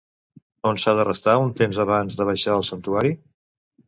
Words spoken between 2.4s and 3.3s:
al santuari?